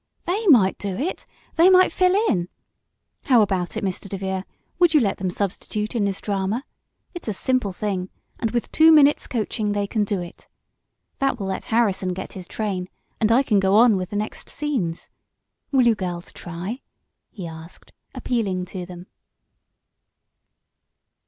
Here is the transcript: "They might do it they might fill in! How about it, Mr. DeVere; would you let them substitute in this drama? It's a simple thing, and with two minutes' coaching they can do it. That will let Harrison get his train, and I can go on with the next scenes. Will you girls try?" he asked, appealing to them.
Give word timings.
"They 0.25 0.47
might 0.47 0.79
do 0.79 0.97
it 0.97 1.27
they 1.57 1.69
might 1.69 1.91
fill 1.91 2.15
in! 2.27 2.49
How 3.25 3.43
about 3.43 3.77
it, 3.77 3.83
Mr. 3.83 4.09
DeVere; 4.09 4.45
would 4.79 4.95
you 4.95 4.99
let 4.99 5.17
them 5.17 5.29
substitute 5.29 5.93
in 5.95 6.05
this 6.05 6.19
drama? 6.21 6.65
It's 7.13 7.27
a 7.27 7.33
simple 7.33 7.71
thing, 7.71 8.09
and 8.39 8.49
with 8.49 8.71
two 8.71 8.91
minutes' 8.91 9.27
coaching 9.27 9.73
they 9.73 9.85
can 9.85 10.03
do 10.03 10.19
it. 10.19 10.47
That 11.19 11.37
will 11.39 11.45
let 11.45 11.65
Harrison 11.65 12.13
get 12.13 12.33
his 12.33 12.47
train, 12.47 12.89
and 13.19 13.31
I 13.31 13.43
can 13.43 13.59
go 13.59 13.75
on 13.75 13.95
with 13.95 14.09
the 14.09 14.15
next 14.15 14.49
scenes. 14.49 15.07
Will 15.71 15.85
you 15.85 15.93
girls 15.93 16.31
try?" 16.31 16.81
he 17.29 17.45
asked, 17.47 17.91
appealing 18.15 18.65
to 18.73 18.87
them. 18.87 19.05